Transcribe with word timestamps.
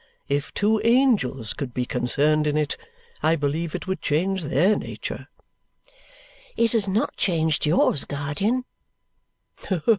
If 0.27 0.51
two 0.55 0.81
angels 0.83 1.53
could 1.53 1.75
be 1.75 1.85
concerned 1.85 2.47
in 2.47 2.57
it, 2.57 2.75
I 3.21 3.35
believe 3.35 3.75
it 3.75 3.85
would 3.85 4.01
change 4.01 4.41
their 4.45 4.75
nature." 4.75 5.27
"It 6.57 6.71
has 6.71 6.87
not 6.87 7.15
changed 7.17 7.67
yours, 7.67 8.03
guardian." 8.05 8.65